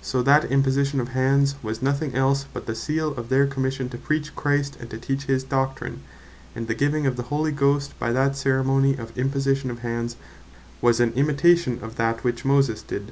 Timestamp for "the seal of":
2.66-3.30